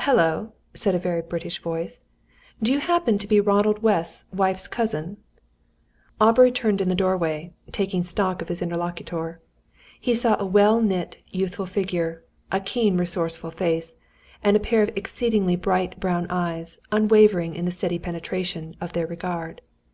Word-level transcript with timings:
"Hullo," 0.00 0.54
said 0.72 0.94
a 0.94 0.98
very 0.98 1.20
British 1.20 1.60
voice. 1.60 2.04
"Do 2.62 2.72
you 2.72 2.78
happen 2.78 3.18
to 3.18 3.26
be 3.28 3.38
Ronald 3.38 3.82
West's 3.82 4.24
wife's 4.32 4.66
cousin?" 4.66 5.18
Aubrey 6.18 6.50
turned 6.50 6.80
in 6.80 6.88
the 6.88 6.94
doorway, 6.94 7.52
taking 7.70 8.02
stock 8.02 8.40
of 8.40 8.48
his 8.48 8.62
interlocutor. 8.62 9.42
He 10.00 10.14
saw 10.14 10.38
a 10.40 10.46
well 10.46 10.80
knit, 10.80 11.18
youthful 11.28 11.66
figure, 11.66 12.24
a 12.50 12.60
keen 12.60 12.96
resourceful 12.96 13.50
face, 13.50 13.94
and 14.42 14.56
a 14.56 14.58
pair 14.58 14.82
of 14.82 14.90
exceedingly 14.96 15.54
bright 15.54 16.00
brown 16.00 16.28
eyes, 16.30 16.78
unwavering 16.90 17.54
in 17.54 17.66
the 17.66 17.70
steady 17.70 17.98
penetration 17.98 18.74
of 18.80 18.94
their 18.94 19.06
regard. 19.06 19.60